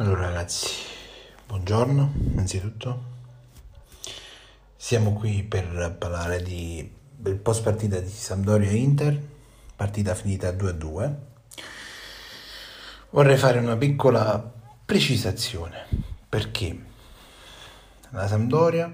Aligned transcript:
Allora 0.00 0.28
ragazzi, 0.28 0.66
buongiorno 1.46 2.12
innanzitutto. 2.30 3.02
Siamo 4.74 5.12
qui 5.12 5.42
per 5.42 5.94
parlare 5.98 6.42
di, 6.42 6.90
del 7.14 7.36
post 7.36 7.62
partita 7.62 7.98
di 8.00 8.08
Sampdoria 8.08 8.70
Inter, 8.70 9.20
partita 9.76 10.14
finita 10.14 10.52
2-2. 10.52 11.14
Vorrei 13.10 13.36
fare 13.36 13.58
una 13.58 13.76
piccola 13.76 14.38
precisazione 14.86 15.86
perché 16.26 16.82
la 18.08 18.26
Sampdoria 18.26 18.90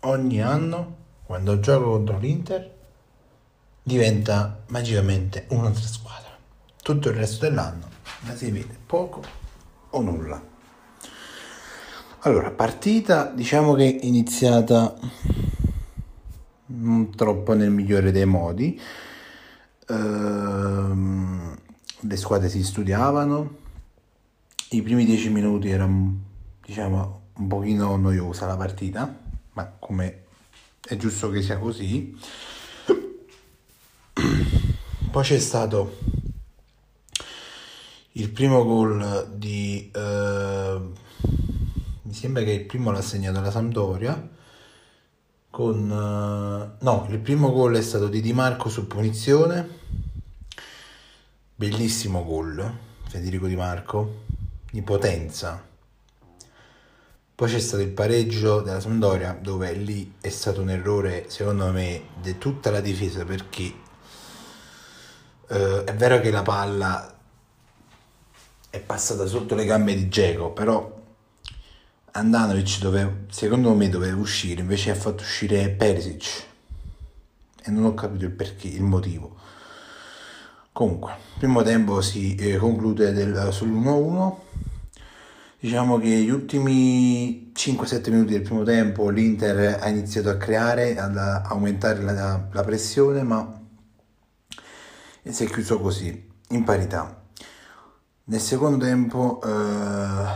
ogni 0.00 0.42
anno 0.42 0.96
quando 1.26 1.60
gioca 1.60 1.84
contro 1.84 2.18
l'Inter 2.18 2.74
diventa 3.84 4.64
magicamente 4.66 5.46
un'altra 5.50 5.86
squadra. 5.86 6.36
Tutto 6.82 7.08
il 7.08 7.14
resto 7.14 7.46
dell'anno 7.46 7.88
la 8.26 8.34
si 8.34 8.50
vede 8.50 8.76
poco 8.84 9.46
o 9.90 10.00
nulla. 10.00 10.42
Allora, 12.20 12.50
partita 12.50 13.30
diciamo 13.30 13.74
che 13.74 13.98
è 13.98 14.04
iniziata 14.04 14.96
non 16.66 17.14
troppo 17.14 17.54
nel 17.54 17.70
migliore 17.70 18.10
dei 18.10 18.26
modi. 18.26 18.80
Ehm, 19.88 21.56
le 22.00 22.16
squadre 22.16 22.48
si 22.48 22.62
studiavano. 22.62 23.56
I 24.70 24.82
primi 24.82 25.04
dieci 25.04 25.30
minuti 25.30 25.70
era 25.70 25.88
diciamo 26.64 27.20
un 27.34 27.46
pochino 27.46 27.96
noiosa 27.96 28.46
la 28.46 28.56
partita, 28.56 29.16
ma 29.52 29.72
come 29.78 30.24
è 30.80 30.96
giusto 30.96 31.30
che 31.30 31.40
sia 31.40 31.58
così. 31.58 32.16
Poi 35.10 35.22
c'è 35.22 35.38
stato 35.38 35.98
il 38.18 38.30
primo 38.30 38.64
gol 38.64 39.32
di... 39.34 39.90
eh, 39.94 40.80
mi 42.02 42.12
sembra 42.14 42.42
che 42.42 42.50
il 42.52 42.64
primo 42.64 42.90
l'ha 42.90 43.00
segnato 43.00 43.40
la 43.40 43.50
Sampdoria. 43.50 44.28
Con... 45.50 45.90
eh, 45.90 46.84
no, 46.84 47.06
il 47.10 47.18
primo 47.20 47.52
gol 47.52 47.76
è 47.76 47.82
stato 47.82 48.08
di 48.08 48.20
Di 48.20 48.32
Marco 48.32 48.68
su 48.68 48.86
punizione. 48.86 49.76
Bellissimo 51.54 52.24
gol, 52.24 52.76
Federico 53.08 53.46
Di 53.46 53.56
Marco, 53.56 54.22
di 54.70 54.82
potenza. 54.82 55.64
Poi 57.34 57.48
c'è 57.48 57.60
stato 57.60 57.82
il 57.84 57.90
pareggio 57.90 58.62
della 58.62 58.80
Sampdoria 58.80 59.38
dove 59.40 59.72
lì 59.74 60.14
è 60.20 60.28
stato 60.28 60.60
un 60.60 60.70
errore 60.70 61.26
secondo 61.28 61.70
me 61.70 62.08
di 62.20 62.36
tutta 62.36 62.72
la 62.72 62.80
difesa 62.80 63.24
perché 63.24 63.72
eh, 65.50 65.84
è 65.84 65.94
vero 65.94 66.18
che 66.18 66.32
la 66.32 66.42
palla 66.42 67.17
è 68.70 68.80
passata 68.80 69.26
sotto 69.26 69.54
le 69.54 69.64
gambe 69.64 69.94
di 69.94 70.08
Geco, 70.08 70.50
però 70.50 70.96
Andanovic 72.12 72.80
dove, 72.80 73.24
secondo 73.30 73.72
me 73.74 73.88
doveva 73.88 74.16
uscire, 74.16 74.60
invece 74.60 74.90
ha 74.90 74.94
fatto 74.94 75.22
uscire 75.22 75.68
Perisic 75.70 76.46
e 77.62 77.70
non 77.70 77.84
ho 77.84 77.94
capito 77.94 78.24
il 78.24 78.30
perché, 78.30 78.68
il 78.68 78.82
motivo. 78.82 79.36
Comunque, 80.72 81.12
primo 81.38 81.62
tempo 81.62 82.00
si 82.00 82.34
eh, 82.36 82.56
conclude 82.56 83.12
del, 83.12 83.48
sull'1-1. 83.50 84.34
Diciamo 85.60 85.98
che 85.98 86.08
gli 86.08 86.30
ultimi 86.30 87.52
5-7 87.52 88.10
minuti 88.10 88.32
del 88.32 88.42
primo 88.42 88.62
tempo 88.62 89.08
l'Inter 89.08 89.80
ha 89.82 89.88
iniziato 89.88 90.28
a 90.28 90.36
creare, 90.36 90.96
ad 90.96 91.16
aumentare 91.16 92.00
la, 92.00 92.48
la 92.52 92.62
pressione, 92.62 93.22
ma 93.22 93.60
si 95.22 95.44
è 95.44 95.48
chiuso 95.48 95.80
così, 95.80 96.30
in 96.50 96.64
parità. 96.64 97.17
Nel 98.30 98.40
secondo 98.40 98.84
tempo, 98.84 99.40
eh, 99.42 100.26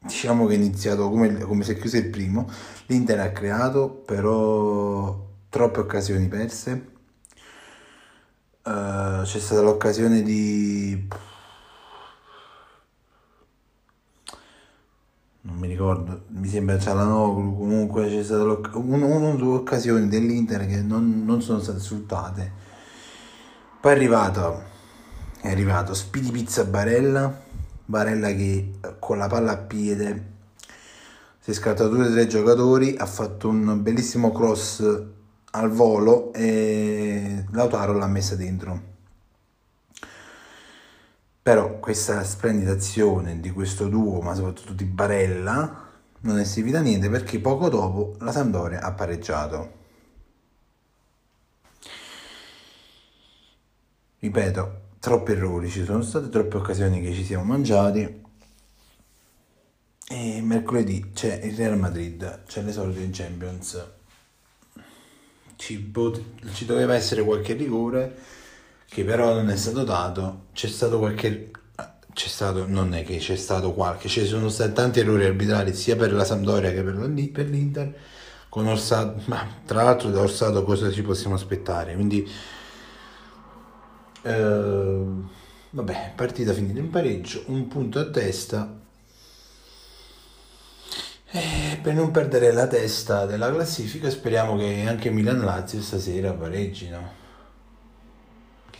diciamo 0.00 0.44
che 0.46 0.52
è 0.52 0.56
iniziato 0.56 1.08
come, 1.08 1.38
come 1.38 1.64
si 1.64 1.70
è 1.72 1.78
chiuso 1.78 1.96
il 1.96 2.10
primo, 2.10 2.46
l'Inter 2.88 3.20
ha 3.20 3.30
creato, 3.30 3.88
però 3.88 5.18
troppe 5.48 5.80
occasioni 5.80 6.28
perse. 6.28 6.88
Eh, 8.64 9.20
c'è 9.24 9.38
stata 9.38 9.62
l'occasione 9.62 10.22
di... 10.22 11.08
non 15.40 15.56
mi 15.56 15.68
ricordo, 15.68 16.24
mi 16.28 16.48
sembra 16.48 16.78
Cialanoglu, 16.78 17.56
comunque 17.56 18.08
c'è 18.08 18.22
stata 18.22 18.42
una 18.74 19.06
o 19.06 19.36
due 19.36 19.56
occasioni 19.56 20.08
dell'Inter 20.08 20.66
che 20.66 20.82
non, 20.82 21.24
non 21.24 21.40
sono 21.40 21.60
state 21.60 21.78
sfruttate. 21.78 22.52
Poi 23.80 23.92
è 23.92 23.94
arrivato, 23.94 24.74
è 25.46 25.52
arrivato 25.52 25.94
Spidi 25.94 26.32
Pizza 26.32 26.64
Barella, 26.64 27.42
Barella 27.84 28.32
che 28.32 28.72
con 28.98 29.16
la 29.16 29.28
palla 29.28 29.52
a 29.52 29.56
piede 29.56 30.34
si 31.38 31.52
è 31.52 31.54
scartato 31.54 31.88
due 31.88 32.08
o 32.08 32.10
tre 32.10 32.26
giocatori, 32.26 32.96
ha 32.96 33.06
fatto 33.06 33.48
un 33.48 33.80
bellissimo 33.80 34.32
cross 34.32 34.82
al 35.52 35.70
volo 35.70 36.32
e 36.32 37.44
Lautaro 37.52 37.92
l'ha 37.92 38.08
messa 38.08 38.34
dentro. 38.34 38.94
Però 41.40 41.78
questa 41.78 42.24
splendida 42.24 42.72
azione 42.72 43.38
di 43.38 43.52
questo 43.52 43.86
duo, 43.86 44.20
ma 44.20 44.34
soprattutto 44.34 44.72
di 44.72 44.84
Barella, 44.84 45.84
non 46.22 46.40
è 46.40 46.44
servita 46.44 46.78
a 46.78 46.82
niente 46.82 47.08
perché 47.08 47.38
poco 47.38 47.68
dopo 47.68 48.16
la 48.18 48.32
Sampdoria 48.32 48.82
ha 48.82 48.92
pareggiato. 48.92 49.74
Ripeto, 54.18 54.85
troppi 55.06 55.30
errori, 55.30 55.70
ci 55.70 55.84
sono 55.84 56.02
state 56.02 56.28
troppe 56.30 56.56
occasioni 56.56 57.00
che 57.00 57.12
ci 57.12 57.22
siamo 57.22 57.44
mangiati. 57.44 58.24
E 60.08 60.40
mercoledì 60.42 61.12
c'è 61.14 61.42
il 61.44 61.54
Real 61.54 61.78
Madrid, 61.78 62.42
c'è 62.48 62.60
l'esordio 62.62 63.02
in 63.02 63.12
Champions. 63.12 63.86
Ci, 65.54 65.78
pot- 65.78 66.50
ci 66.54 66.64
doveva 66.64 66.96
essere 66.96 67.22
qualche 67.22 67.52
rigore 67.52 68.16
che 68.88 69.04
però 69.04 69.32
non 69.32 69.48
è 69.48 69.56
stato 69.56 69.84
dato. 69.84 70.46
C'è 70.52 70.66
stato 70.66 70.98
qualche. 70.98 71.52
C'è 72.12 72.28
stato, 72.28 72.66
non 72.66 72.92
è 72.92 73.04
che 73.04 73.18
c'è 73.18 73.36
stato 73.36 73.74
qualche, 73.74 74.08
ci 74.08 74.26
sono 74.26 74.48
stati 74.48 74.72
tanti 74.72 74.98
errori 74.98 75.24
arbitrali 75.24 75.72
sia 75.72 75.94
per 75.94 76.12
la 76.12 76.24
Sampdoria 76.24 76.72
che 76.72 76.82
per, 76.82 76.96
la, 76.96 77.08
per 77.32 77.48
l'Inter. 77.48 77.94
Con 78.48 78.66
Orsato, 78.66 79.22
ma 79.26 79.46
tra 79.64 79.84
l'altro 79.84 80.10
da 80.10 80.20
Orsato 80.22 80.64
cosa 80.64 80.90
ci 80.90 81.02
possiamo 81.02 81.36
aspettare? 81.36 81.94
Quindi, 81.94 82.28
eh, 84.26 85.04
vabbè, 85.70 86.12
partita 86.14 86.52
finita 86.52 86.78
in 86.78 86.90
pareggio, 86.90 87.44
un 87.46 87.68
punto 87.68 87.98
a 87.98 88.10
testa. 88.10 88.80
E 91.30 91.78
per 91.82 91.94
non 91.94 92.10
perdere 92.10 92.52
la 92.52 92.66
testa 92.66 93.26
della 93.26 93.52
classifica, 93.52 94.10
speriamo 94.10 94.56
che 94.56 94.86
anche 94.86 95.10
Milan-Lazio 95.10 95.80
stasera 95.82 96.32
pareggino 96.32 97.24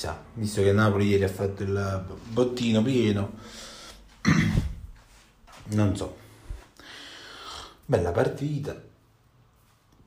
chissà, 0.00 0.18
visto 0.32 0.62
che 0.62 0.72
Napoli 0.72 1.08
ieri 1.08 1.24
ha 1.24 1.28
fatto 1.28 1.62
il 1.62 2.04
bottino 2.30 2.82
pieno, 2.82 3.32
non 5.72 5.94
so. 5.94 6.16
Bella 7.84 8.10
partita, 8.10 8.80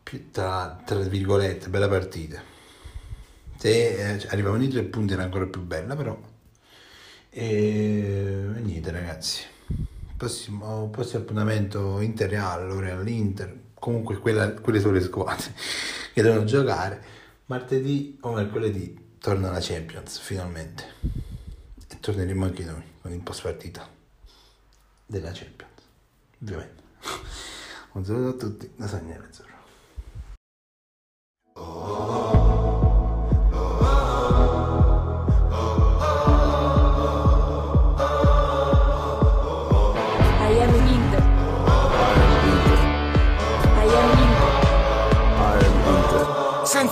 più 0.02 0.32
tra, 0.32 0.82
tra 0.84 0.98
virgolette, 0.98 1.70
bella 1.70 1.88
partita. 1.88 2.42
Se 3.64 4.16
eh, 4.16 4.28
arrivavano 4.28 4.62
i 4.64 4.68
tre 4.68 4.84
punti 4.84 5.14
era 5.14 5.24
ancora 5.24 5.46
più 5.46 5.62
bella, 5.62 5.96
però 5.96 6.20
E 7.30 8.46
niente 8.62 8.92
ragazzi, 8.92 9.44
prossimo, 10.18 10.90
prossimo 10.90 11.22
appuntamento 11.22 12.02
Inter 12.02 12.30
Real, 12.30 12.68
L'Oreal 12.68 13.08
Inter, 13.08 13.58
comunque 13.76 14.18
quella, 14.18 14.52
quelle 14.52 14.82
sono 14.82 14.92
le 14.92 15.02
squadre 15.02 15.54
che 16.14 16.22
devono 16.22 16.44
giocare. 16.44 17.02
Martedì 17.46 18.18
o 18.24 18.34
mercoledì 18.34 19.16
torna 19.18 19.50
la 19.50 19.60
Champions 19.62 20.20
finalmente 20.20 20.84
e 21.88 22.00
torneremo 22.02 22.44
anche 22.44 22.66
noi 22.66 22.84
con 23.02 23.14
il 23.14 23.22
post 23.22 23.44
partita 23.44 23.88
della 25.06 25.32
Champions, 25.32 25.72
ovviamente. 26.42 26.84
Un 27.94 28.04
saluto 28.04 28.28
a 28.28 28.34
tutti 28.34 28.70
da 28.76 28.88
Sagnere 28.88 29.24
Azzurro. 29.24 29.63